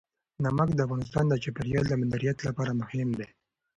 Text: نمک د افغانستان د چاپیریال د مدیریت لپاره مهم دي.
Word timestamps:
نمک 0.43 0.69
د 0.75 0.79
افغانستان 0.87 1.25
د 1.29 1.33
چاپیریال 1.43 1.85
د 1.89 1.93
مدیریت 2.01 2.37
لپاره 2.47 2.71
مهم 2.81 3.09
دي. 3.19 3.27